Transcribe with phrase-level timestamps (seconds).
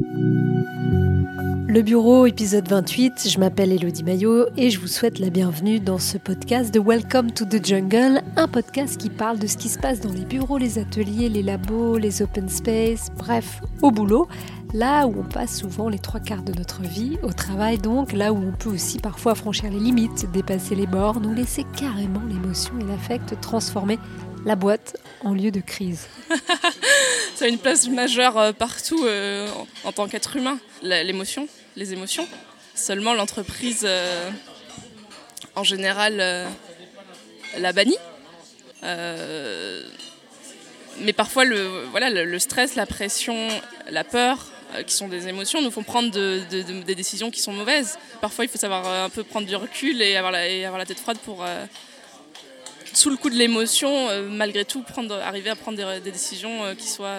[0.00, 5.98] Le bureau, épisode 28, je m'appelle Elodie Maillot et je vous souhaite la bienvenue dans
[5.98, 9.78] ce podcast de Welcome to the Jungle, un podcast qui parle de ce qui se
[9.78, 14.26] passe dans les bureaux, les ateliers, les labos, les open space, bref, au boulot,
[14.72, 18.32] là où on passe souvent les trois quarts de notre vie, au travail donc, là
[18.32, 22.74] où on peut aussi parfois franchir les limites, dépasser les bornes ou laisser carrément l'émotion
[22.80, 24.00] et l'affect transformer
[24.44, 26.08] la boîte en lieu de crise.
[27.34, 29.48] Ça a une place majeure euh, partout euh,
[29.82, 32.28] en tant qu'être humain, l'émotion les émotions.
[32.76, 34.30] Seulement l'entreprise, euh,
[35.56, 36.18] en général,
[37.58, 37.98] la bannit.
[41.00, 43.48] Mais parfois, le, voilà, le, stress, la pression,
[43.90, 44.46] la peur,
[44.86, 47.98] qui sont des émotions, nous font prendre des décisions qui sont mauvaises.
[48.20, 51.44] Parfois, il faut savoir un peu prendre du recul et avoir la tête froide pour,
[52.96, 54.84] sous le coup de l'émotion, malgré tout,
[55.22, 57.18] arriver à prendre des, des décisions qui soient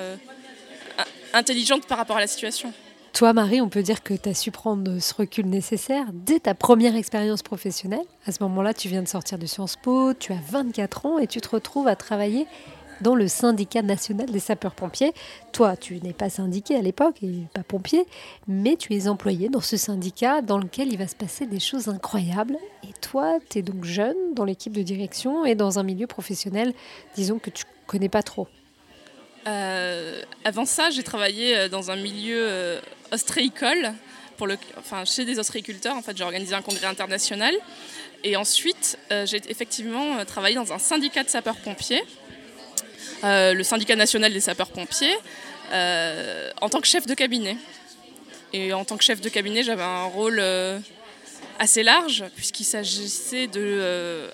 [1.34, 2.74] intelligentes par rapport à la situation.
[3.16, 6.54] Toi, Marie, on peut dire que tu as su prendre ce recul nécessaire dès ta
[6.54, 8.04] première expérience professionnelle.
[8.26, 11.26] À ce moment-là, tu viens de sortir de Sciences Po, tu as 24 ans et
[11.26, 12.46] tu te retrouves à travailler
[13.01, 15.13] dans le syndicat national des sapeurs-pompiers.
[15.51, 18.05] Toi, tu n'es pas syndiqué à l'époque et pas pompier,
[18.48, 21.87] mais tu es employé dans ce syndicat dans lequel il va se passer des choses
[21.87, 22.57] incroyables.
[22.84, 26.74] Et toi, tu es donc jeune dans l'équipe de direction et dans un milieu professionnel,
[27.15, 28.48] disons que tu connais pas trop.
[29.48, 32.80] Euh, avant ça, j'ai travaillé euh, dans un milieu euh,
[33.12, 33.93] ostréicole,
[34.37, 35.96] pour le, enfin, chez des ostréiculteurs.
[35.96, 37.54] En fait, j'ai organisé un congrès international.
[38.24, 42.04] Et ensuite, j'ai effectivement travaillé dans un syndicat de sapeurs-pompiers,
[43.26, 45.15] le syndicat national des sapeurs-pompiers,
[45.71, 47.57] en tant que chef de cabinet.
[48.54, 50.41] Et en tant que chef de cabinet, j'avais un rôle
[51.59, 54.29] assez large, puisqu'il s'agissait de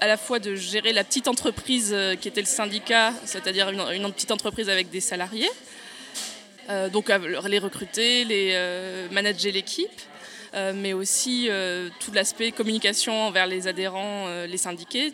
[0.00, 4.12] à la fois de gérer la petite entreprise euh, qui était le syndicat, c'est-à-dire une,
[4.12, 5.50] petite entreprise avec des salariés,
[6.68, 7.10] euh, donc
[7.46, 10.00] les recruter, les euh, manager l'équipe,
[10.74, 11.48] mais aussi
[12.00, 15.12] tout l'aspect communication envers les adhérents, les syndiqués,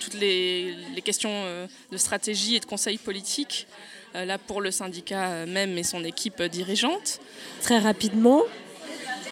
[0.00, 0.74] toutes les,
[1.04, 1.44] questions
[1.90, 3.66] de stratégie et de conseil politique,
[4.14, 7.20] là pour le syndicat même et son équipe dirigeante.
[7.62, 8.42] Très rapidement,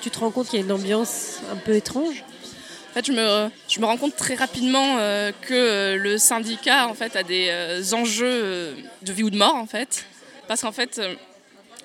[0.04, 2.24] tu te rends compte qu'il y a une ambiance un peu étrange?
[2.90, 6.86] En fait, je me, je me rends compte très rapidement euh, que euh, le syndicat
[6.86, 10.04] en fait, a des euh, enjeux de vie ou de mort, en fait.
[10.46, 11.00] Parce qu'en fait,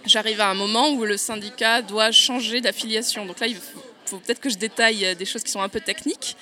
[0.05, 3.25] j'arrive à un moment où le syndicat doit changer d'affiliation.
[3.25, 6.35] Donc là, il faut, peut-être que je détaille des choses qui sont un peu techniques.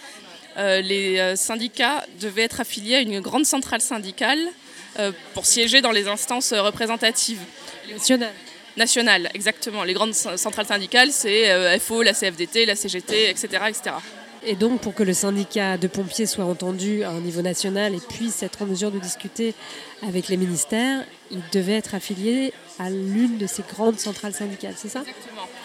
[0.58, 4.40] les syndicats devaient être affiliés à une grande centrale syndicale
[5.34, 7.42] pour siéger dans les instances représentatives.
[7.92, 8.34] Nationales
[8.78, 9.84] Nationales, exactement.
[9.84, 13.48] Les grandes centrales syndicales, c'est FO, la CFDT, la CGT, etc.
[13.70, 13.96] etc.
[14.46, 18.00] Et donc, pour que le syndicat de pompiers soit entendu à un niveau national et
[18.00, 19.56] puisse être en mesure de discuter
[20.08, 24.90] avec les ministères, il devait être affilié à l'une de ces grandes centrales syndicales, c'est
[24.90, 25.04] ça?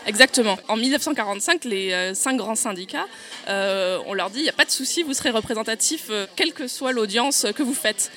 [0.07, 0.59] Exactement.
[0.69, 3.07] En 1945, les euh, cinq grands syndicats,
[3.49, 6.53] euh, on leur dit il n'y a pas de souci, vous serez représentatif, euh, quelle
[6.53, 8.11] que soit l'audience que vous faites.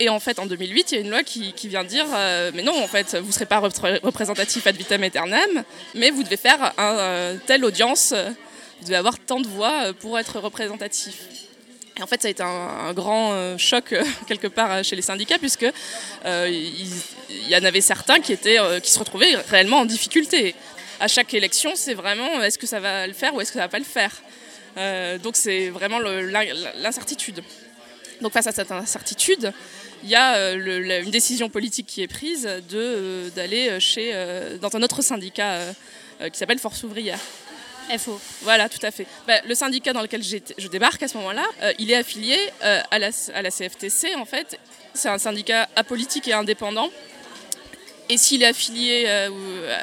[0.00, 2.06] Et en fait, en 2008, il y a une loi qui, vient dire
[2.54, 5.64] mais non, en fait, vous ne serez pas représentatif ad vitam aeternam,
[5.96, 8.14] mais vous devez faire un, telle audience
[8.78, 11.47] vous devez avoir tant de voix pour être représentatif.
[11.98, 15.02] Et en fait, ça a été un, grand euh, choc euh, quelque part chez les
[15.02, 15.66] syndicats, puisque
[16.24, 20.54] il, y en avait certains qui, se retrouvaient réellement en difficulté.
[21.00, 23.64] À chaque élection, c'est vraiment est-ce que ça va le faire ou est-ce que ça
[23.64, 24.12] va pas le faire?
[25.24, 27.42] donc c'est vraiment l'incertitude.
[28.20, 29.52] Donc face à cette incertitude,
[30.04, 32.48] il y a une décision politique qui est prise
[33.34, 33.78] d'aller
[34.60, 35.58] dans un autre syndicat
[36.20, 37.18] qui s'appelle Force ouvrière.
[37.96, 38.20] FO.
[38.42, 39.06] Voilà, tout à fait.
[39.26, 42.80] Bah, le syndicat dans lequel je débarque à ce moment-là, euh, il est affilié euh,
[42.90, 43.10] à, la,
[43.50, 44.58] CFTC, en fait.
[44.94, 46.90] C'est un syndicat apolitique et indépendant.
[48.08, 49.76] Et s'il est affilié euh,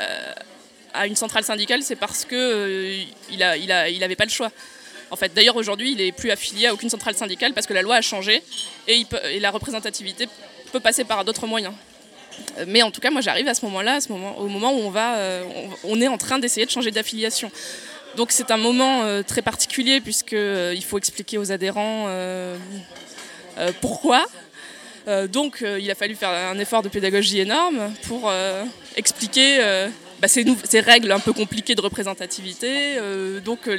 [0.93, 3.07] à une centrale syndicale, c'est parce qu'il
[3.37, 4.51] n'avait avait pas le choix.
[5.11, 7.83] En fait, d'ailleurs, aujourd'hui, il n'est plus affilié à aucune centrale syndicale parce que la
[7.83, 8.41] loi a changé
[8.87, 9.05] et,
[9.39, 10.27] la représentativité
[10.71, 11.73] peut passer par d'autres moyens.
[12.67, 14.91] Mais en tout cas, moi, j'arrive à ce moment-là, moment, au moment où
[15.83, 17.51] on est en train d'essayer de changer d'affiliation.
[18.15, 22.57] Donc c'est un moment euh, très particulier puisqu'il euh, faut expliquer aux adhérents euh,
[23.81, 24.25] pourquoi.
[25.29, 28.29] donc il a fallu faire un effort de pédagogie énorme pour
[28.97, 29.59] expliquer
[30.19, 32.97] bah, ces, règles un peu compliquées de représentativité
[33.45, 33.69] donc,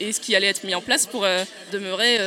[0.00, 1.26] et ce qui allait être mis en place pour
[1.70, 2.18] demeurer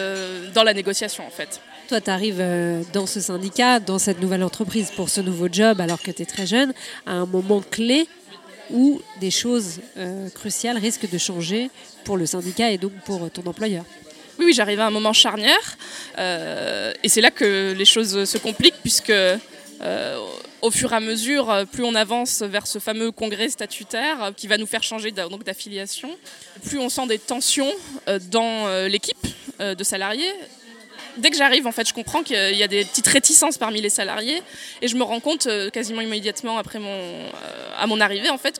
[0.53, 1.61] dans la négociation en fait.
[1.87, 2.45] Toi, tu arrives
[2.93, 6.25] dans ce syndicat, dans cette nouvelle entreprise, pour ce nouveau job, alors que tu es
[6.25, 6.71] très jeune,
[7.07, 8.07] à un moment clé
[8.71, 11.69] où des choses euh, cruciales risquent de changer
[12.03, 13.85] pour le syndicat et donc pour ton employeur.
[14.37, 15.77] Oui, j'arrive à un moment charnière
[16.17, 19.11] euh, et c'est là que les choses se compliquent puisque
[19.81, 20.17] euh,
[20.61, 24.31] au fur et à mesure, euh, plus on avance vers ce fameux congrès statutaire euh,
[24.35, 26.09] qui va nous faire changer d'affiliation,
[26.65, 27.71] plus on sent des tensions
[28.07, 29.17] euh, dans l'équipe
[29.59, 30.31] de salariés.
[31.17, 33.89] Dès que j'arrive, en fait, je comprends qu'il y a des petites réticences parmi les
[33.89, 34.41] salariés
[34.81, 36.99] et je me rends compte quasiment immédiatement après mon,
[37.87, 38.59] mon arrivée, en fait,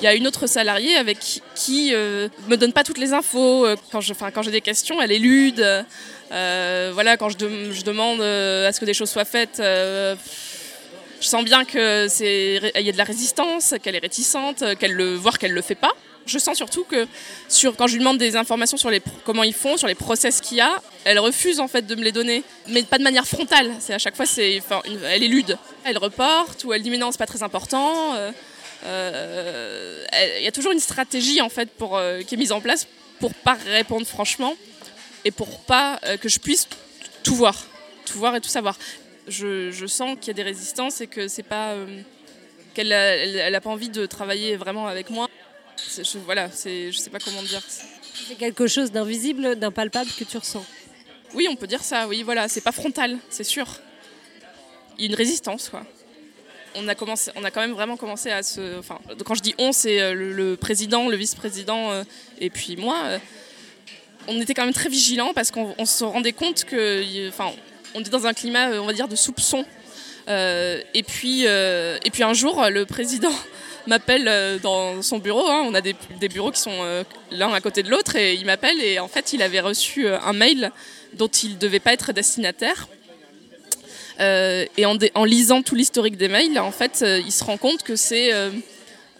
[0.00, 1.18] y a une autre salariée avec
[1.54, 3.66] qui, ne me donne pas toutes les infos.
[3.90, 5.64] Quand j'ai des questions, elle élude.
[6.30, 9.62] voilà, quand je demande à ce que des choses soient faites,
[11.22, 15.38] je sens bien qu'il y a de la résistance, qu'elle est réticente, qu'elle le, voire
[15.38, 15.92] qu'elle le fait pas.
[16.26, 17.06] Je sens surtout que
[17.76, 18.90] quand je lui demande des informations sur
[19.24, 22.02] comment ils font, sur les process qu'il y a, elle refuse en fait de me
[22.02, 23.72] les donner, mais pas de manière frontale.
[23.78, 27.26] C'est à chaque fois, elle élude, elle reporte ou elle dit mais non c'est pas
[27.26, 28.14] très important.
[28.14, 28.32] Euh,
[28.84, 30.04] euh,
[30.38, 32.88] il y a toujours une stratégie en fait euh, qui est mise en place
[33.20, 34.54] pour pas répondre franchement
[35.24, 36.66] et pour pas que je puisse
[37.22, 37.64] tout voir,
[38.04, 38.76] tout voir et tout savoir
[39.28, 42.02] je, sens qu'il y a des résistances et que c'est pas euh,
[42.74, 45.28] qu'elle n'a elle, pas envie de travailler vraiment avec moi.
[45.76, 47.62] Je, voilà, je sais pas comment dire.
[48.28, 50.64] C'est quelque chose d'invisible, d'impalpable que tu ressens.
[51.34, 52.06] Oui, on peut dire ça.
[52.08, 53.66] Oui, voilà, c'est pas frontal, c'est sûr.
[54.98, 55.84] Il y a une résistance, quoi.
[56.74, 58.78] On a, commencé, on a quand même vraiment commencé à se.
[58.78, 62.04] Enfin, quand je dis on, c'est euh, le, président, le vice-président euh,
[62.40, 63.18] et puis moi.
[64.26, 67.28] on était quand même très vigilants parce qu'on se rendait compte que.
[67.28, 67.52] Enfin,
[67.94, 69.64] on est dans un climat, euh, on va de soupçon.
[70.28, 73.32] Euh, et, puis, euh, et puis un jour, le président
[73.86, 75.48] m'appelle dans son bureau.
[75.48, 75.64] Hein.
[75.66, 75.94] On a des,
[76.28, 78.16] bureaux qui sont l'un à côté de l'autre.
[78.16, 80.70] Et il m'appelle et en fait, il avait reçu un mail
[81.14, 82.88] dont il ne devait pas être destinataire.
[84.20, 88.30] et en, lisant tout l'historique des mails, en fait, il se rend compte que c'est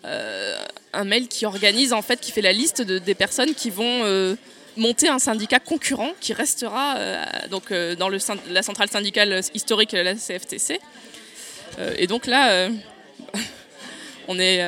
[0.05, 4.37] un mail qui organise, en fait, qui fait la liste des personnes qui vont
[4.77, 8.19] monter un syndicat concurrent qui restera euh, donc, euh, dans le,
[8.51, 10.81] la centrale syndicale historique, la CFTC.
[11.79, 12.69] Euh, et donc là,
[14.29, 14.63] on est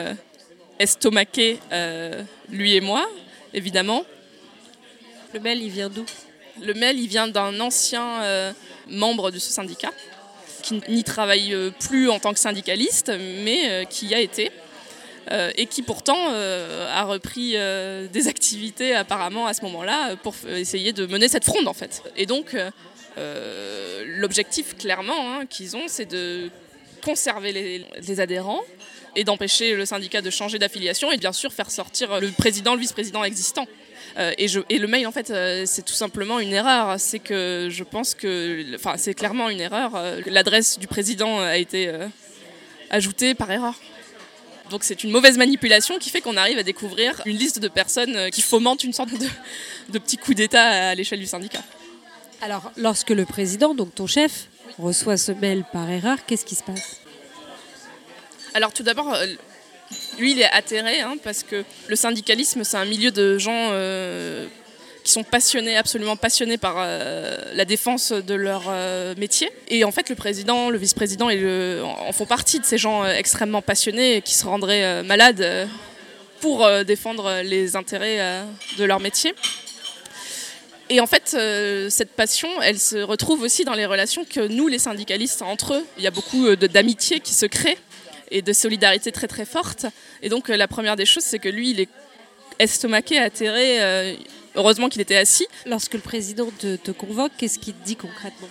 [0.79, 1.59] estomaqué,
[2.51, 3.09] lui et moi,
[3.53, 4.05] évidemment.
[5.33, 6.05] Le mail, il vient d'où?
[6.63, 8.55] Le mail, il vient d'un ancien
[8.89, 9.91] membre de ce syndicat
[10.63, 13.13] qui n'y travaille plus en tant que syndicaliste,
[13.45, 14.51] mais qui y a été.
[15.31, 20.35] Euh, et qui pourtant euh, a repris euh, des activités apparemment à ce moment-là pour
[20.49, 22.03] essayer de mener cette fronde en fait.
[22.17, 22.57] Et donc
[24.07, 26.51] l'objectif clairement hein, qu'ils ont, c'est de
[27.03, 28.63] conserver les, adhérents
[29.17, 32.81] et d'empêcher le syndicat de changer d'affiliation et bien sûr faire sortir le président, le
[32.81, 33.67] vice-président existant.
[34.19, 35.33] et, le mail, en fait,
[35.67, 36.99] c'est tout simplement une erreur.
[36.99, 39.93] C'est que je pense que, enfin, c'est clairement une erreur.
[40.27, 41.91] L'adresse du président a été
[42.91, 43.75] ajoutée par erreur.
[44.71, 48.17] Donc c'est une mauvaise manipulation qui fait qu'on arrive à découvrir une liste de personnes
[48.17, 49.29] euh, qui fomentent une sorte de,
[49.91, 51.63] de petit coup d'État à l'échelle du syndicat.
[52.41, 56.63] Alors lorsque le président, donc ton chef, reçoit ce mail par erreur, qu'est-ce qui se
[56.63, 57.01] passe?
[58.55, 59.27] Alors tout d'abord, euh,
[60.19, 63.69] lui il est atterré hein, parce que le syndicalisme c'est un milieu de gens...
[63.73, 64.47] Euh,
[65.05, 69.51] qui sont passionnés, absolument passionnés par euh, la défense de leur euh, métier.
[69.69, 73.61] Et en fait, le président, le vice-président en font partie de ces gens euh, extrêmement
[73.61, 75.69] passionnés qui se rendraient malades
[76.41, 78.43] pour défendre les intérêts
[78.79, 79.35] de leur métier.
[80.91, 81.37] Et en fait,
[81.91, 85.87] cette passion, elle se retrouve aussi dans les relations que nous, les syndicalistes, entre eux.
[85.97, 87.79] Il y a beaucoup d'amitié qui se crée
[88.31, 89.87] et de solidarité très très forte.
[90.23, 91.89] Et donc, la première des choses, c'est que lui, il est
[92.59, 94.17] estomaqué, atterré
[94.55, 95.47] Heureusement qu'il était assis.
[95.67, 98.49] Lorsque le président te, convoque, qu'est-ce qu'il te dit concrètement?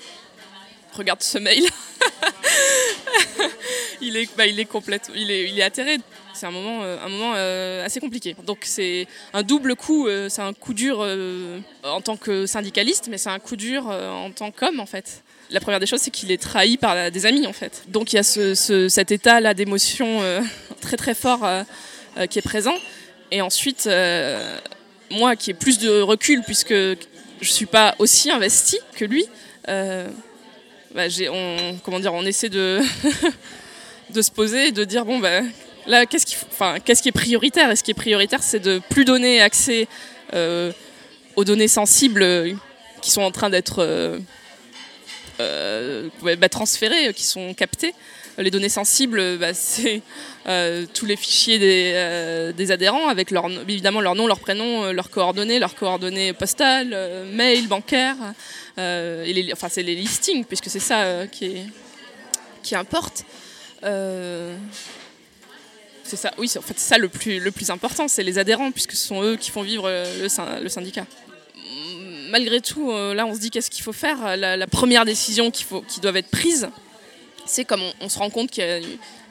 [0.93, 1.63] Regarde ce mail.
[4.01, 5.97] il, est, bah, il est complètement, il est, il est atterré.
[6.33, 8.35] C'est un moment, euh, un moment euh, assez compliqué.
[8.45, 10.07] Donc c'est un double coup.
[10.07, 11.05] Euh, c'est un coup dur
[11.83, 15.23] en tant que syndicaliste, mais c'est un coup dur en tant qu'homme en fait.
[15.49, 17.83] La première des choses, c'est qu'il est trahi par des amis en fait.
[17.87, 20.21] Donc il y a ce, cet état là d'émotion
[20.81, 21.47] très très fort
[22.29, 22.75] qui est présent.
[23.31, 23.87] Et ensuite,
[25.11, 29.25] moi qui ai plus de recul puisque je suis pas aussi investie que lui,
[29.69, 30.07] euh,
[30.93, 32.81] bah, on, comment dire, on essaie de,
[34.09, 35.41] de se poser et de dire bon bah,
[35.87, 37.69] là qu'est-ce qui, enfin, qu'est-ce qui est prioritaire?
[37.71, 39.87] Et ce qui est prioritaire, c'est de plus donner accès
[40.33, 40.71] euh,
[41.35, 42.25] aux données sensibles
[43.01, 43.85] qui sont en train d'être
[45.39, 47.93] euh, bah, transférées, qui sont captées
[48.37, 50.01] les données sensibles, bah, c'est
[50.47, 54.91] euh, tous les fichiers euh, des, adhérents avec leur, évidemment leur nom, leur prénom, euh,
[54.91, 56.97] leurs coordonnées, leurs coordonnées postales,
[57.31, 58.17] mail, bancaires.
[58.77, 63.25] et les, enfin, c'est les listings, puisque c'est ça qui, importe.
[63.81, 64.55] c'est
[66.15, 69.35] ça, oui, en fait, ça le plus, important, c'est les adhérents, puisque ce sont eux
[69.35, 69.89] qui font vivre
[70.21, 71.05] le, syndicat
[72.29, 74.35] malgré tout, là, on se dit qu'est-ce qu'il faut faire?
[74.37, 76.71] La, première décision qui doit être prise,
[77.45, 78.79] c'est comme on, se rend compte qu'il y a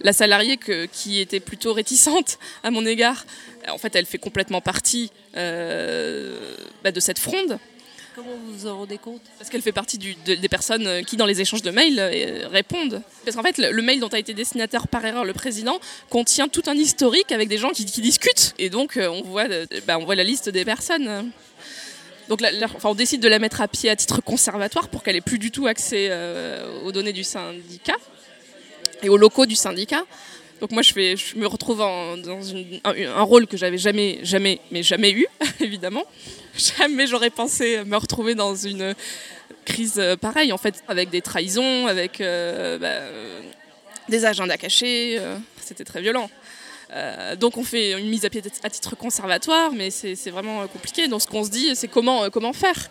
[0.00, 0.59] la salariée
[0.92, 3.25] qui était plutôt réticente à mon égard,
[3.71, 7.59] en fait, elle fait complètement partie euh, bah, de cette fronde.
[8.14, 9.23] Comment vous vous en rendez compte?
[9.38, 13.00] Parce qu'elle fait partie des personnes qui, dans les échanges de mails, euh, répondent.
[13.25, 16.62] Parce qu'en fait, le, mail dont a été destinataire par erreur le président contient tout
[16.66, 18.54] un historique avec des gens qui, discutent.
[18.59, 19.47] Et donc, euh, on voit,
[19.87, 21.31] bah, on voit la liste des personnes.
[22.37, 22.41] Donc
[22.77, 25.39] enfin, on décide de la mettre à pied à titre conservatoire pour qu'elle ait plus
[25.39, 26.11] du tout accès
[26.83, 27.97] aux données du syndicat
[29.03, 30.03] et aux locaux du syndicat.
[30.62, 30.95] Donc moi, je,
[31.37, 32.17] me retrouve dans
[32.85, 35.27] un, rôle que j'avais jamais, jamais, mais jamais eu,
[35.61, 36.05] évidemment.
[36.57, 38.95] Jamais j'aurais pensé me retrouver dans une
[39.65, 43.41] crise euh, pareille, en fait, avec des trahisons, avec euh, bah, euh,
[44.09, 45.21] des agendas cachés.
[45.61, 46.31] C'était très violent.
[47.38, 51.08] Donc on fait une mise à pied à titre conservatoire, mais c'est vraiment compliqué.
[51.08, 52.90] Donc ce qu'on se dit, c'est comment, comment faire.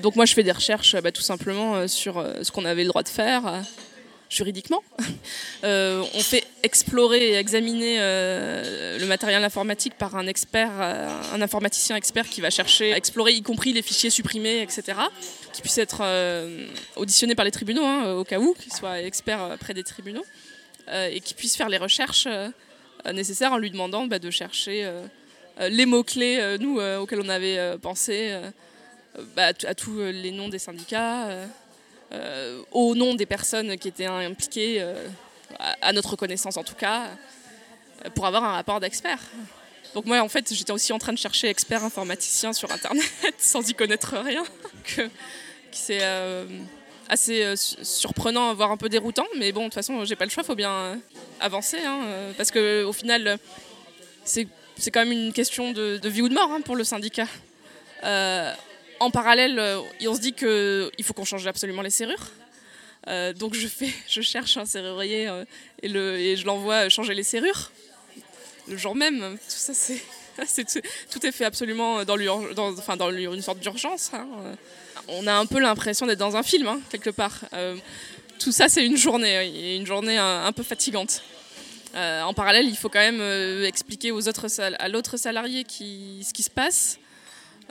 [0.00, 3.02] donc moi je fais des recherches bah, tout simplement sur ce qu'on avait le droit
[3.02, 3.62] de faire
[4.28, 4.82] juridiquement.
[5.64, 11.42] Euh, on fait explorer et examiner euh, le matériel informatique par un expert, euh, un
[11.42, 14.96] informaticien expert qui va chercher à explorer y compris les fichiers supprimés, etc.,
[15.52, 16.04] qui puissent être
[16.94, 20.24] auditionnés par les tribunaux, hein, au cas où, qu'il soit expert près des tribunaux,
[21.10, 22.28] et qui puisse faire les recherches
[23.12, 24.90] nécessaires en lui demandant bah, de chercher
[25.60, 28.36] les mots-clés, nous, auxquels on avait pensé,
[29.36, 31.28] bah, à tous les noms des syndicats
[32.12, 35.06] euh, au nom des personnes qui étaient impliquées, euh,
[35.82, 37.02] à notre connaissance en tout cas,
[38.06, 39.20] euh, pour avoir un rapport d'expert.
[39.94, 43.04] Donc moi en fait j'étais aussi en train de chercher expert informaticien sur internet
[43.38, 44.44] sans y connaître rien,
[44.84, 45.10] que,
[45.70, 46.00] c'est
[47.08, 50.42] assez surprenant, voire un peu déroutant, mais bon de toute façon j'ai pas le choix,
[50.42, 50.98] faut bien
[51.40, 52.00] avancer, hein,
[52.36, 53.38] parce que au final
[54.24, 54.46] c'est
[54.92, 57.26] quand même une question de, vie ou de mort hein, pour le syndicat
[59.00, 62.30] en parallèle, euh, on se dit qu'il faut qu'on change absolument les serrures.
[63.06, 65.44] Euh, donc je, fais, je cherche un serrurier euh,
[65.82, 67.70] et, le, et, je l'envoie changer les serrures.
[68.68, 70.02] Le jour même, tout ça c'est...
[71.10, 74.10] tout, est fait absolument dans, une sorte d'urgence.
[74.12, 74.26] Hein.
[75.08, 77.40] On a un peu l'impression d'être dans un film, hein, quelque part.
[78.38, 81.22] tout ça, c'est une journée, une journée un, peu fatigante.
[81.94, 86.50] en parallèle, il faut quand même expliquer aux autres, à l'autre salarié ce qui se
[86.50, 86.98] passe.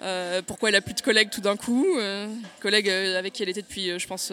[0.04, 2.28] Euh, pourquoi elle a plus de collègues tout d'un coup, euh,
[2.60, 4.32] collègues euh, avec qui elle était depuis, je pense,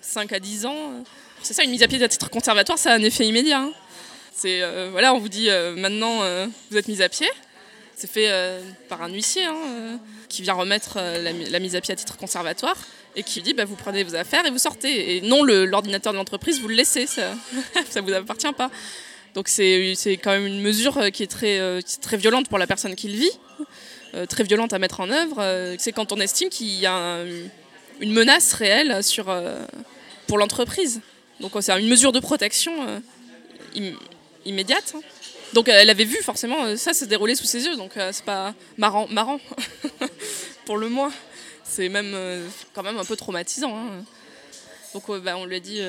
[0.00, 1.04] 5 à 10 ans.
[1.42, 3.60] C'est ça, une mise à pied à titre conservatoire, ça a un effet immédiat.
[3.60, 3.72] Hein.
[4.90, 6.20] Voilà, on vous dit maintenant,
[6.70, 7.28] vous êtes mise à pied.
[8.00, 8.30] C'est fait
[8.88, 12.76] par un huissier hein, qui vient remettre la, mise à pied à titre conservatoire
[13.16, 15.16] et qui dit bah, vous prenez vos affaires et vous sortez.
[15.16, 17.34] Et non, l'ordinateur de l'entreprise, vous le laissez, ça
[17.96, 18.70] ne vous appartient pas.
[19.34, 23.18] Donc c'est, quand même une mesure qui est très, violente pour la personne qui le
[23.18, 23.38] vit.
[24.14, 27.22] Euh, très violente à mettre en œuvre, euh, c'est quand on estime qu'il y a
[28.00, 29.66] une menace réelle euh,
[30.26, 31.02] pour l'entreprise.
[31.40, 32.72] Donc c'est une mesure de protection
[34.46, 34.94] immédiate.
[34.96, 35.00] Hein.
[35.54, 39.08] Donc elle avait vu forcément ça se dérouler sous ses yeux, donc c'est pas marrant,
[39.08, 39.40] marrant
[40.66, 41.12] pour le moins.
[41.64, 42.16] C'est même
[42.74, 43.76] quand même un peu traumatisant.
[43.76, 44.04] Hein.
[44.94, 45.80] Donc bah, on lui a dit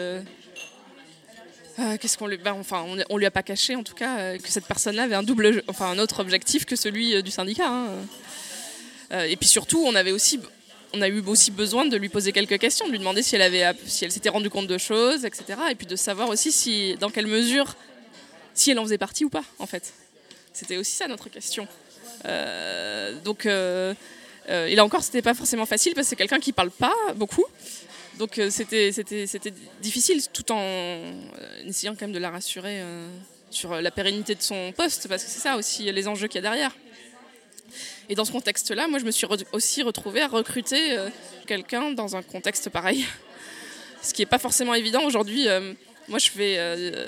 [1.80, 4.38] euh, qu'est-ce qu'on lui, bah, enfin, on, lui a pas caché en tout cas euh,
[4.38, 7.70] que cette personne-là avait un double, enfin un autre objectif que celui euh, du syndicat.
[7.70, 7.88] Hein.
[9.25, 10.42] et puis surtout, on avait aussi,
[10.94, 13.42] on a eu aussi besoin de lui poser quelques questions, de lui demander si elle
[13.42, 15.60] avait, si elle s'était rendue compte de choses, etc.
[15.72, 17.75] Et puis de savoir aussi si, dans quelle mesure,
[18.60, 19.94] si elle en faisait partie ou pas, en fait.
[20.54, 21.68] C'était aussi ça notre question.
[23.24, 26.96] donc, et là encore, c'était pas forcément facile parce que c'est quelqu'un qui parle pas
[27.16, 27.46] beaucoup.
[28.20, 28.92] Donc euh, c'était
[29.82, 31.12] difficile tout en euh,
[31.66, 33.08] essayant quand même de la rassurer euh,
[33.50, 36.39] sur la pérennité de son poste, parce que c'est ça aussi les enjeux qu'il y
[36.39, 36.75] a derrière.
[38.10, 40.98] Et dans ce contexte-là, moi je me suis aussi retrouvée à recruter
[41.48, 43.06] quelqu'un dans un contexte pareil.
[44.01, 45.48] Ce qui n'est pas forcément évident aujourd'hui.
[46.10, 46.60] Moi je fais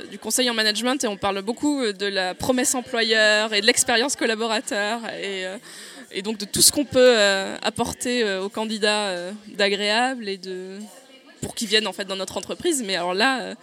[0.10, 4.16] du conseil en management et on parle beaucoup de la promesse employeur et de l'expérience
[4.16, 5.00] collaborateur.
[5.22, 5.46] Et,
[6.12, 7.18] et donc de tout ce qu'on peut
[7.62, 10.80] apporter aux candidats d'agréable et de,
[11.42, 12.84] pour qu'ils viennent en fait dans notre entreprise.
[12.86, 13.56] Mais alors là, euh,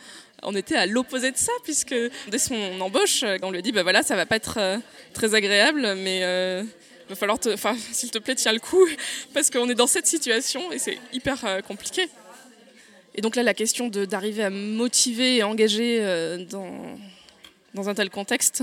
[0.43, 1.95] on était à l'opposé de ça, puisque
[2.29, 4.79] dès son embauche, euh, on lui a dit, bah voilà, ça va pas être euh,
[5.15, 7.39] très agréable, mais il va falloir,
[7.93, 8.87] s'il te plaît, tiens le coup,
[9.35, 12.09] parce qu'on est dans cette situation et c'est hyper compliqué.
[13.19, 16.01] Et donc là, la question d'arriver à motiver et engager
[16.49, 16.71] dans,
[17.75, 18.63] dans un tel contexte,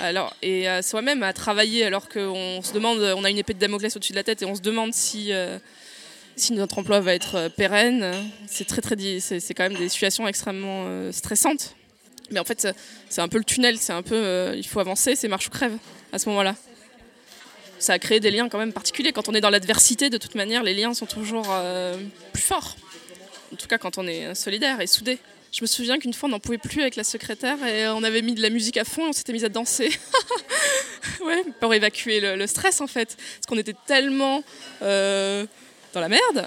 [0.00, 3.94] alors, et soi-même à travailler alors qu'on se demande, on a une épée de Damoclès
[3.94, 5.32] au-dessus de la tête et on se demande si
[6.36, 8.12] si notre emploi va être euh, pérenne.
[8.46, 11.74] C'est très très c'est quand même des situations extrêmement euh, stressantes.
[12.30, 12.68] Mais en fait,
[13.08, 15.50] c'est un peu le tunnel, c'est un peu euh, il faut avancer, c'est marche ou
[15.50, 15.76] crève
[16.12, 16.56] à ce moment-là.
[17.78, 19.12] Ça a créé des liens quand même particuliers.
[19.12, 21.52] Quand on est dans l'adversité, de toute manière, les liens sont toujours
[22.32, 22.76] plus forts.
[23.52, 25.18] En tout cas, quand on est solidaire et soudé.
[25.52, 28.22] Je me souviens qu'une fois, on n'en pouvait plus avec la secrétaire et on avait
[28.22, 29.90] mis de la musique à fond et on s'était mis à danser.
[31.20, 33.16] ouais, pour évacuer le, stress en fait.
[33.16, 34.42] Parce qu'on était tellement
[34.80, 35.44] euh,
[35.92, 36.46] dans la merde.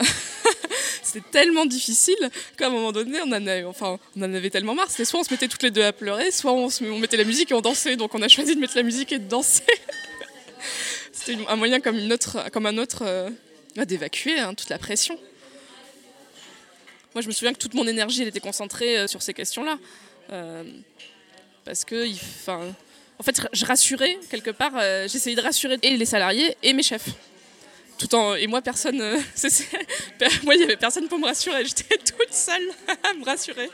[1.04, 2.18] C'était tellement difficile
[2.58, 4.90] qu'à un moment donné, on en, avait, enfin, on en avait tellement marre.
[4.90, 7.18] C'était soit on se mettait toutes les deux à pleurer, soit on, se, on mettait
[7.18, 7.98] la musique et on dansait.
[7.98, 9.62] Donc on a choisi de mettre la musique et de danser.
[11.12, 13.30] C'était un moyen comme, un autre euh,
[13.86, 15.20] d'évacuer hein, toute la pression.
[17.16, 19.80] Moi, je me souviens que toute mon énergie était concentrée euh, sur ces questions-là.
[20.34, 20.66] Euh,
[21.64, 22.06] parce que,
[22.50, 26.84] en fait, je rassurais quelque part, euh, j'essayais de rassurer et les salariés et mes
[26.84, 27.08] chefs.
[27.98, 28.98] Tout en, et moi, personne,
[30.44, 31.64] moi, il n'y avait personne pour me rassurer.
[31.64, 32.70] J'étais toute seule
[33.02, 33.70] à me rassurer.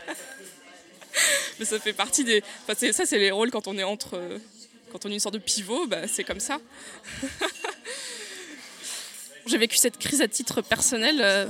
[1.57, 2.43] Mais ça fait partie des.
[2.67, 4.21] Enfin, ça, c'est les rôles quand on est entre.
[4.91, 6.60] Quand on est une sorte de pivot, bah, c'est comme ça.
[9.48, 11.50] J'ai vécu cette crise à titre personnel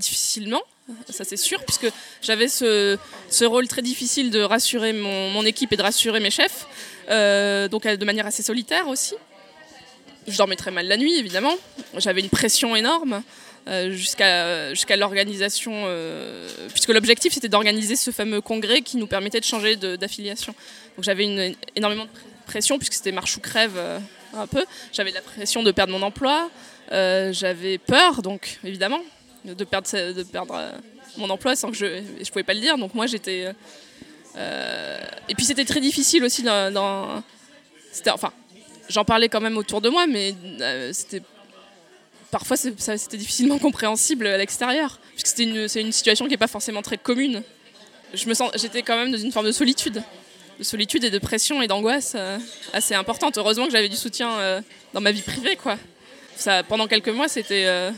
[0.00, 0.62] difficilement,
[1.08, 1.86] ça c'est sûr, puisque
[2.22, 2.98] j'avais ce,
[3.44, 6.66] rôle très difficile de rassurer mon, équipe et de rassurer mes chefs,
[7.08, 9.14] euh, donc de manière assez solitaire aussi.
[10.28, 11.54] Je dormais très mal la nuit, évidemment.
[11.96, 13.22] J'avais une pression énorme
[13.68, 19.44] euh, jusqu'à l'organisation, euh, puisque l'objectif c'était d'organiser ce fameux congrès qui nous permettait de
[19.44, 20.54] changer d'affiliation.
[20.96, 22.10] Donc j'avais une, énormément de
[22.46, 23.78] pression, puisque c'était marche ou crève
[24.34, 24.64] un peu.
[24.92, 26.50] J'avais la pression de perdre mon emploi,
[26.90, 29.00] j'avais peur, donc évidemment,
[29.44, 30.70] de perdre, de perdre euh,
[31.16, 32.78] mon emploi sans que je ne pouvais pas le dire.
[32.78, 33.52] Donc moi j'étais...
[34.36, 37.22] Euh, et puis c'était très difficile aussi dans...
[37.92, 38.32] c'était, enfin,
[38.88, 41.22] j'en parlais quand même autour de moi, mais euh, c'était
[42.30, 46.46] parfois c'était difficilement compréhensible à l'extérieur, puisque c'était une, c'est une situation qui n'est pas
[46.46, 47.42] forcément très commune.
[48.14, 50.02] Je me sens, j'étais quand même dans une forme de solitude,
[50.58, 52.16] de solitude et de pression et d'angoisse
[52.72, 53.38] assez importante.
[53.38, 55.78] Heureusement que j'avais du soutien dans ma vie privée, quoi.
[56.36, 57.92] Ça, pendant quelques mois, c'était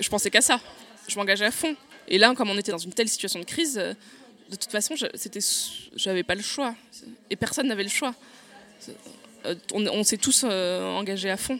[0.00, 0.60] je pensais qu'à ça.
[1.08, 1.76] Je m'engageais à fond.
[2.08, 3.94] Et là, comme on était dans une telle situation de crise, euh,
[4.50, 5.40] de toute façon, c'était,
[5.96, 6.74] j'avais pas le choix.
[7.30, 8.14] Et personne n'avait le choix.
[9.46, 11.58] Euh, on, s'est tous euh, engagés à fond.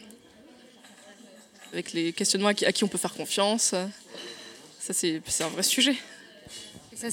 [1.73, 3.75] Avec les questionnements à qui, on peut faire confiance.
[4.79, 5.95] Ça, c'est, un vrai sujet.
[6.95, 7.07] ça,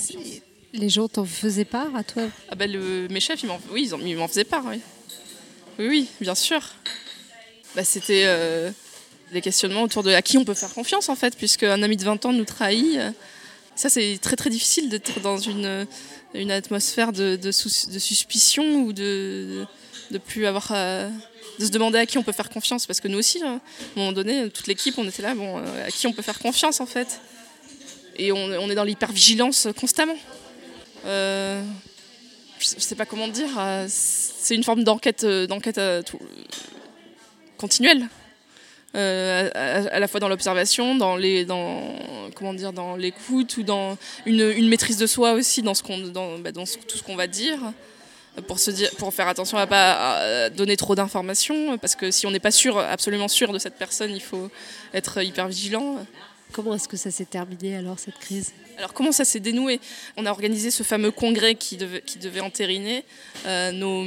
[0.75, 2.23] les gens t'en faisaient part à toi?
[2.49, 4.81] Ah ben, le, Mes chefs, ils m'en, oui, ils m'en faisaient part, oui.
[5.79, 6.63] Oui, oui, bien sûr.
[7.75, 8.27] Bah, c'était
[9.33, 11.97] des questionnements autour de à qui on peut faire confiance en fait, puisque un ami
[11.97, 13.01] de 20 ans nous trahit.
[13.75, 15.87] Ça, c'est très très difficile d'être dans une,
[16.35, 19.65] une atmosphère de, de, suspicion ou de,
[20.11, 20.69] de plus avoir.
[20.73, 21.09] Euh,
[21.59, 23.61] de se demander à qui on peut faire confiance, parce que nous aussi, hein,
[23.97, 26.23] à un moment donné, toute l'équipe, on était là, bon, euh, à qui on peut
[26.23, 27.21] faire confiance en fait.
[28.17, 30.17] Et on, est dans l'hypervigilance constamment.
[31.07, 31.63] Euh,
[32.59, 35.81] je sais pas comment dire, euh, c'est une forme d'enquête, d'enquête
[37.57, 38.09] continuelle.
[38.95, 41.95] Euh, à, la fois dans l'observation, dans les, dans
[42.35, 45.99] comment dire, dans l'écoute ou dans une, une, maîtrise de soi aussi dans ce qu'on,
[45.99, 47.59] dans, bah, dans tout ce qu'on va dire,
[48.47, 52.31] pour se dire, pour faire attention à pas donner trop d'informations, parce que si on
[52.31, 54.51] n'est pas sûr, absolument sûr de cette personne, il faut
[54.93, 55.97] être hyper vigilant.
[56.53, 58.53] Comment est-ce que ça s'est terminé alors cette crise?
[58.77, 59.81] Alors comment ça s'est dénoué?
[60.19, 63.05] On a organisé ce fameux congrès qui devait, qui devait entériner
[63.47, 64.05] euh, nos,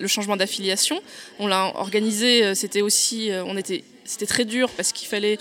[0.00, 1.00] le changement d'affiliation.
[1.38, 5.38] On l'a organisé, euh, c'était aussi, on était c'était très dur parce qu'il fallait.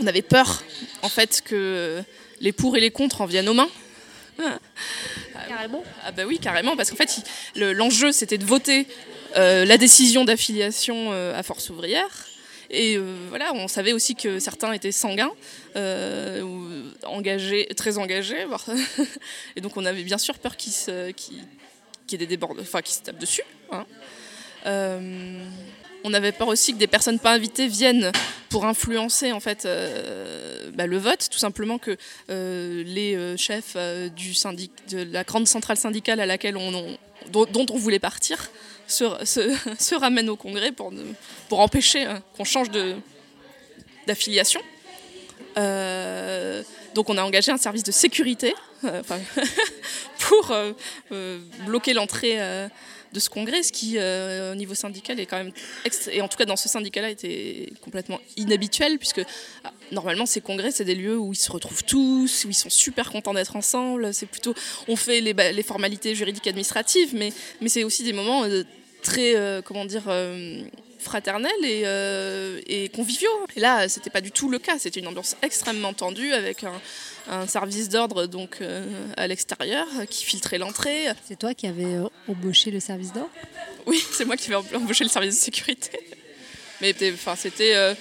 [0.00, 0.64] On avait peur,
[1.02, 2.02] en fait, que
[2.40, 3.70] les pour et les contre en viennent aux mains.
[5.48, 7.22] Carrément Ah, bah oui, carrément, parce qu'en fait,
[7.54, 8.86] l'enjeu, c'était de voter
[9.36, 12.26] euh, la décision d'affiliation euh, à Force ouvrière.
[12.70, 15.32] Et euh, voilà, on savait aussi que certains étaient sanguins,
[15.76, 16.66] ou
[17.04, 18.46] engagés, très engagés.
[19.56, 21.34] et donc on avait bien sûr peur qu'il qu
[22.10, 23.42] y ait des débordes, enfin qu'ils se tapent dessus.
[23.70, 23.86] Hein.
[26.06, 28.12] On avait peur aussi que des personnes pas invitées viennent
[28.50, 31.96] pour influencer en fait euh, bah, le vote, tout simplement que
[32.28, 36.96] euh, les euh, chefs de la grande centrale syndicale à laquelle on,
[37.32, 38.50] dont, on voulait partir
[38.86, 40.92] se, ramènent au Congrès pour,
[41.48, 42.68] pour empêcher qu'on change
[44.06, 44.60] d'affiliation.
[45.56, 48.54] donc on a engagé un service de sécurité
[50.18, 50.54] pour
[51.64, 52.68] bloquer l'entrée
[53.14, 55.52] de ce congrès, ce qui, euh, au niveau syndical, est quand même,
[56.10, 59.22] et en tout cas dans ce syndicat-là, était complètement inhabituel, puisque
[59.62, 62.70] ah, normalement ces congrès, c'est des lieux où ils se retrouvent tous, où ils sont
[62.70, 64.12] super contents d'être ensemble.
[64.12, 64.54] C'est plutôt,
[64.88, 68.64] on fait les, formalités juridiques administratives, mais, mais c'est aussi des moments euh,
[69.04, 70.04] très, euh, comment dire,
[70.98, 71.84] fraternels et,
[72.66, 73.46] et, conviviaux.
[73.56, 74.78] Et là, c'était pas du tout le cas.
[74.78, 76.80] C'était une ambiance extrêmement tendue avec un
[77.28, 78.84] un service d'ordre donc euh,
[79.16, 81.06] à l'extérieur qui filtrait l'entrée.
[81.26, 83.30] C'est toi qui avais euh, embauché le service d'ordre?
[83.86, 85.90] Oui, c'est moi qui avais embauché le service de sécurité.
[86.80, 87.94] Mais enfin, c'était euh,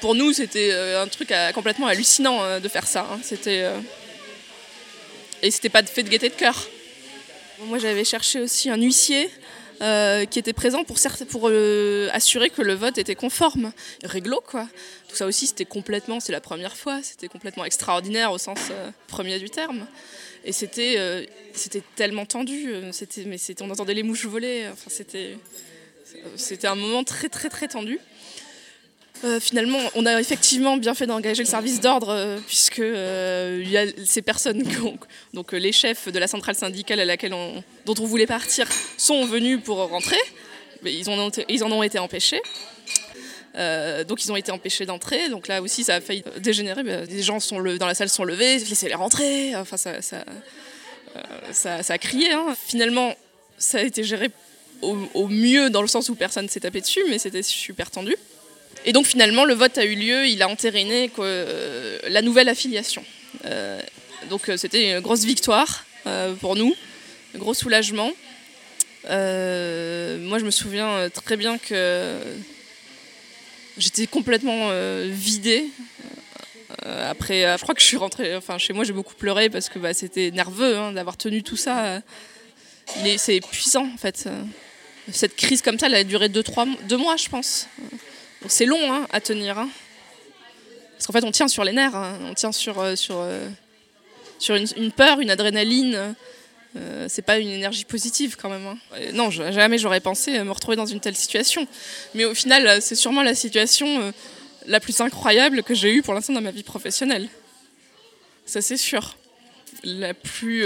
[0.00, 3.08] pour nous, c'était un truc complètement hallucinant de faire ça.
[3.10, 3.18] Hein.
[3.20, 3.68] C'était
[5.42, 6.68] et c'était pas fait de gaieté de cœur.
[7.62, 9.28] Moi, j'avais cherché aussi un huissier
[9.80, 10.98] euh, qui était présent pour,
[11.44, 13.72] euh, assurer que le vote était conforme.
[14.02, 14.68] Réglo, quoi.
[15.08, 18.90] Tout ça aussi, c'était complètement, c'est la première fois, c'était complètement extraordinaire au sens euh,
[19.06, 19.86] premier du terme.
[20.44, 22.72] Et c'était c'était tellement tendu,
[23.26, 25.36] mais on entendait les mouches voler, enfin, c'était,
[26.36, 27.98] c'était un moment très, très, très tendu.
[29.24, 33.76] Euh, finalement, on a effectivement bien fait d'engager le service d'ordre, euh, puisque euh, y
[33.76, 34.62] a ces personnes,
[35.34, 39.26] donc les chefs de la centrale syndicale à laquelle on, dont on voulait partir, sont
[39.26, 40.20] venus pour rentrer,
[40.82, 41.18] mais ils, en
[41.72, 42.40] ont été empêchés.
[44.06, 45.28] donc ils ont été empêchés d'entrer.
[45.28, 46.84] Donc là aussi, ça a failli dégénérer.
[47.06, 49.56] Des gens sont dans la salle sont levés, laissez-les rentrer.
[49.56, 49.92] Enfin, ça,
[51.88, 52.30] a crié.
[52.30, 52.54] Hein.
[52.68, 53.16] Finalement,
[53.58, 54.30] ça a été géré
[54.80, 58.14] au, au mieux dans le sens où personne s'est tapé dessus, mais c'était super tendu.
[58.84, 63.04] Et donc finalement, le vote a eu lieu, il a entériné euh, la nouvelle affiliation.
[63.44, 63.80] Euh,
[64.30, 65.84] donc euh, c'était une grosse victoire
[66.40, 66.74] pour nous,
[67.34, 68.10] un gros soulagement.
[69.04, 72.16] moi, je me souviens très bien que
[73.76, 74.70] j'étais complètement
[75.04, 75.66] vidée.
[76.82, 79.78] après, je crois que je suis rentrée, enfin chez moi, j'ai beaucoup pleuré parce que
[79.78, 82.00] bah, c'était nerveux hein, d'avoir tenu tout ça.
[83.18, 84.30] C'est épuisant en fait.
[85.12, 87.68] Cette crise comme ça, elle a duré 2 trois, deux mois, je pense
[88.46, 89.58] c'est long hein, à tenir.
[89.58, 89.68] Hein.
[90.98, 92.18] Parce qu'en fait, on tient sur les nerfs, hein.
[92.28, 93.48] on tient sur, euh, sur, euh,
[94.38, 96.14] sur une, peur, une adrénaline.
[96.76, 98.76] Euh, c'est pas une énergie positive quand même.
[99.14, 101.66] non, jamais j'aurais pensé me retrouver dans une telle situation.
[102.14, 104.12] Mais au final, c'est sûrement la situation
[104.66, 107.28] la plus incroyable que j'ai eue pour l'instant dans ma vie professionnelle.
[108.44, 109.16] Ça, c'est sûr.
[109.82, 110.64] La plus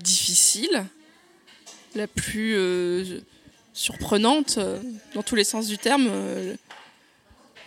[0.00, 0.84] difficile,
[1.94, 3.20] la plus
[3.74, 4.58] surprenante,
[5.14, 6.08] dans tous les sens du terme.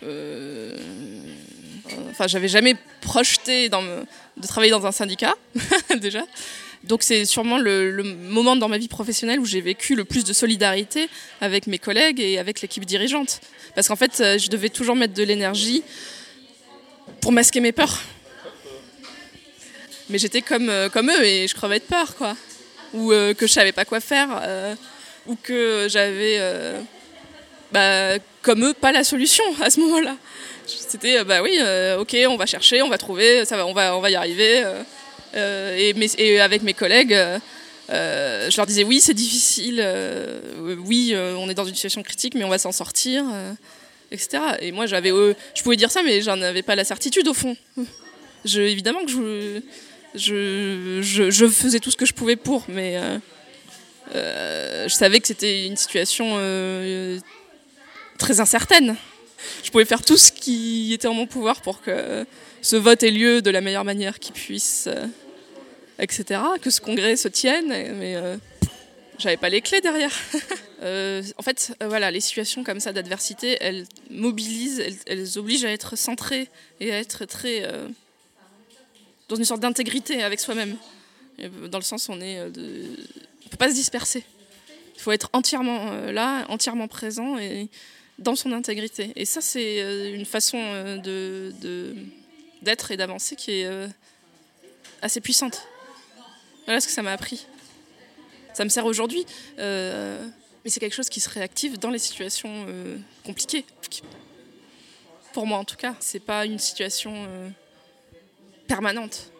[0.02, 0.76] Euh,
[2.10, 5.34] enfin, j'avais jamais projeté de travailler dans un syndicat,
[6.00, 6.24] déjà.
[6.84, 10.32] Donc c'est sûrement le, moment dans ma vie professionnelle où j'ai vécu le plus de
[10.32, 11.08] solidarité
[11.40, 13.40] avec mes collègues et avec l'équipe dirigeante.
[13.74, 15.82] Parce qu'en fait, euh, je devais toujours mettre de l'énergie
[17.20, 18.00] pour masquer mes peurs.
[20.08, 22.36] Mais j'étais comme, euh, comme eux et je crevais de peur, quoi.
[22.94, 24.30] Ou que je savais pas quoi faire,
[25.28, 26.40] ou que j'avais
[27.72, 30.16] bah, comme eux, pas la solution à ce moment-là.
[30.66, 33.72] C'était, euh, bah oui, euh, ok, on va chercher, on va trouver, ça va, on,
[33.72, 34.64] va, on va y arriver.
[35.34, 37.16] Euh, et, et, avec mes collègues,
[37.88, 39.86] je leur disais, oui, c'est difficile,
[40.84, 43.24] oui, on est dans une situation critique, mais on va s'en sortir,
[44.10, 44.42] etc.
[44.60, 47.56] Et moi, j'avais, je pouvais dire ça, mais j'en avais pas la certitude au fond.
[48.44, 49.60] Je, évidemment que je,
[50.14, 52.98] je, je, je, faisais tout ce que je pouvais pour, mais
[54.12, 56.36] je savais que c'était une situation
[58.18, 58.96] très incertaine.
[59.62, 62.26] Je pouvais faire tout ce qui était en mon pouvoir pour que
[62.62, 65.06] ce vote ait lieu de la meilleure manière qu'il puisse, euh,
[65.98, 66.40] etc.
[66.60, 68.36] Que ce congrès se tienne, mais euh,
[69.18, 70.12] j'avais pas les clés derrière.
[70.80, 75.98] Euh, en fait, voilà, les situations comme ça d'adversité, elles mobilisent, elles, obligent à être
[75.98, 77.68] centrées et à être très
[79.28, 80.76] dans une sorte d'intégrité avec soi-même.
[81.68, 82.38] Dans le sens on est,
[83.58, 84.24] peut pas se disperser.
[84.94, 87.68] Il faut être entièrement là, entièrement présent et
[88.18, 89.12] dans son intégrité.
[89.16, 91.52] Et ça, c'est euh, une façon euh,
[92.62, 93.86] d'être et d'avancer qui est euh,
[95.02, 95.66] assez puissante.
[96.66, 97.46] Voilà ce que ça m'a appris.
[98.54, 99.24] Ça me sert aujourd'hui,
[99.56, 102.66] mais c'est quelque chose qui se réactive dans les situations
[103.24, 103.64] compliquées.
[105.32, 107.14] Pour moi, en tout cas, c'est pas une situation
[108.66, 109.30] permanente.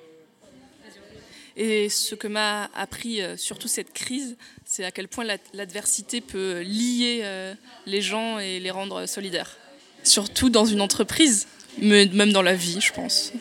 [1.61, 6.61] Et ce que m'a appris euh, surtout cette crise, c'est à quel point l'adversité peut
[6.61, 7.53] lier euh,
[7.85, 9.57] les gens et les rendre solidaires.
[10.05, 13.33] Surtout dans une entreprise, mais même dans la vie, je pense.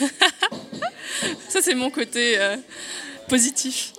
[1.48, 2.56] Ça, c'est mon côté euh,
[3.28, 3.92] positif.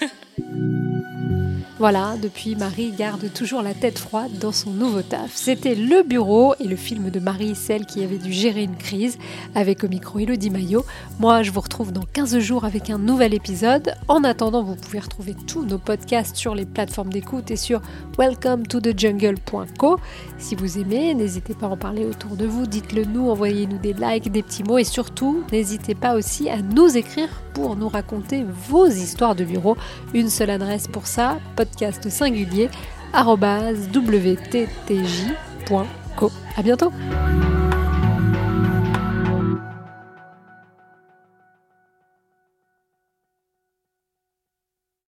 [1.78, 5.30] Voilà, depuis, Marie garde toujours la tête froide dans son nouveau taf.
[5.32, 9.16] C'était Le Bureau et le film de Marie, celle qui avait dû gérer une crise,
[9.54, 10.84] avec au micro Elodie Maillot.
[11.20, 13.94] Moi, je vous retrouve dans 15 jours avec un nouvel épisode.
[14.08, 17.80] En attendant, vous pouvez retrouver tous nos podcasts sur les plateformes d'écoute et sur
[18.18, 20.00] welcome to the jungle.co.
[20.36, 23.92] Si vous aimez, n'hésitez pas à en parler autour de vous, dites-le nous, envoyez-nous des
[23.92, 28.44] likes, des petits mots et surtout, n'hésitez pas aussi à nous écrire pour nous raconter
[28.68, 29.76] vos histoires de bureau.
[30.12, 31.67] Une seule adresse pour ça, podcast
[32.10, 32.68] singulier
[33.12, 34.70] wttj.co.
[36.56, 36.92] À bientôt.